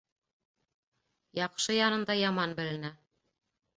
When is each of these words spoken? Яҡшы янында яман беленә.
Яҡшы 1.39 1.75
янында 1.81 2.17
яман 2.21 2.57
беленә. 2.61 2.93